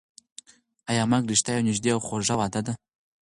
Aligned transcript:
ایا 0.89 1.03
مرګ 1.11 1.23
رښتیا 1.31 1.53
یوه 1.55 1.65
نږدې 1.69 1.89
او 1.93 1.99
خوږه 2.07 2.35
وعده 2.39 2.61
ده؟ 2.65 2.73